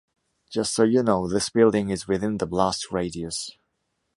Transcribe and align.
Just 0.49 0.73
so 0.73 0.81
you 0.81 1.03
know 1.03 1.27
this 1.27 1.51
building 1.51 1.91
is 1.91 2.07
within 2.07 2.39
the 2.39 2.47
blast 2.47 2.91
radius. 2.91 3.51